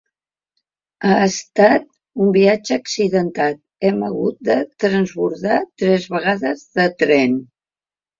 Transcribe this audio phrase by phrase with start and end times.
[1.07, 1.83] Ha estat
[2.25, 3.59] un viatge accidentat:
[3.89, 7.37] hem hagut de transbordar tres vegades de tren.